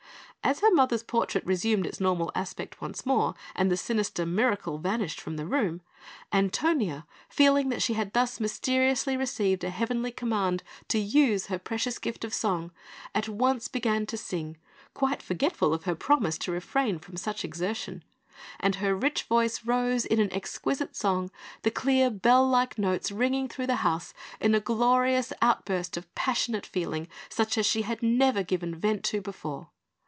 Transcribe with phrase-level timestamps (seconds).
[0.43, 5.21] As her mother's portrait resumed its normal aspect once more, and the sinister Mirakel vanished
[5.21, 5.81] from the room,
[6.33, 11.99] Antonia, feeling that she had thus mysteriously received a heavenly command to use her precious
[11.99, 12.71] gift of song,
[13.13, 14.57] at once began to sing,
[14.95, 18.03] quite forgetful of her promise to refrain from such exertion;
[18.59, 21.29] and her rich voice rose in an exquisite song,
[21.61, 26.65] the clear bell like notes ringing through the house in a glorious outburst of passionate
[26.65, 29.69] feeling such as she had never given vent to before.